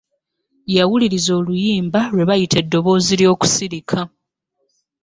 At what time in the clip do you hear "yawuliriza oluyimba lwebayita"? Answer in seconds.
0.75-2.55